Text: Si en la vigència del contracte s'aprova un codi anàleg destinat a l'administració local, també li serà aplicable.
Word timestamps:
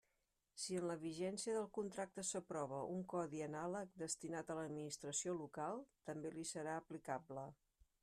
Si 0.61 0.77
en 0.77 0.85
la 0.91 0.95
vigència 1.03 1.53
del 1.57 1.67
contracte 1.79 2.23
s'aprova 2.31 2.81
un 2.95 3.05
codi 3.15 3.45
anàleg 3.49 3.95
destinat 4.05 4.49
a 4.55 4.59
l'administració 4.63 5.39
local, 5.45 5.89
també 6.13 6.37
li 6.39 6.51
serà 6.57 6.77
aplicable. 6.83 7.51